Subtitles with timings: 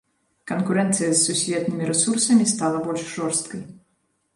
[0.51, 3.61] Канкурэнцыя з сусветнымі рэсурсамі стала больш жорсткай.